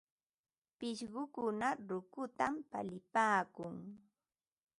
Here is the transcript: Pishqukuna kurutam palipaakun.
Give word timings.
Pishqukuna 0.77 1.67
kurutam 2.11 2.53
palipaakun. 2.71 3.73